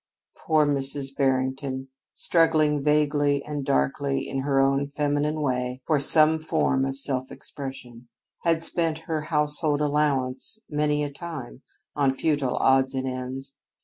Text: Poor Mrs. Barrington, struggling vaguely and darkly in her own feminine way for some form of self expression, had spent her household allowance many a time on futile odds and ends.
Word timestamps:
Poor 0.35 0.65
Mrs. 0.65 1.15
Barrington, 1.15 1.89
struggling 2.15 2.83
vaguely 2.83 3.45
and 3.45 3.63
darkly 3.63 4.27
in 4.27 4.39
her 4.39 4.59
own 4.59 4.87
feminine 4.89 5.41
way 5.41 5.83
for 5.85 5.99
some 5.99 6.39
form 6.39 6.85
of 6.85 6.97
self 6.97 7.29
expression, 7.31 8.09
had 8.41 8.63
spent 8.63 8.97
her 9.01 9.21
household 9.21 9.79
allowance 9.79 10.57
many 10.67 11.03
a 11.03 11.11
time 11.13 11.61
on 11.95 12.15
futile 12.17 12.55
odds 12.57 12.95
and 12.95 13.07
ends. 13.07 13.53